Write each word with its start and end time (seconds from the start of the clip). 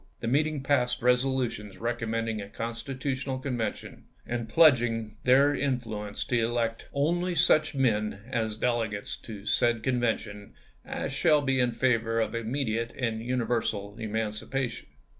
The 0.19 0.27
meeting 0.27 0.63
passed 0.63 1.03
resolutions 1.03 1.77
recommending 1.77 2.41
a 2.41 2.49
Constitutional 2.49 3.37
Convention 3.37 4.05
and 4.25 4.49
pledging 4.49 5.15
their 5.25 5.53
in 5.53 5.77
fluence 5.77 6.27
to 6.29 6.43
elect" 6.43 6.87
only 7.11 7.35
such 7.35 7.75
men, 7.75 8.21
as 8.31 8.55
delegates 8.55 9.15
to 9.17 9.45
said 9.45 9.83
Convention, 9.83 10.55
as 10.83 11.13
shall 11.13 11.43
be 11.43 11.59
in 11.59 11.71
favor 11.73 12.19
of 12.19 12.33
immediate 12.33 12.89
and 12.97 13.21
universal 13.21 13.95
emancipation." 13.99 14.89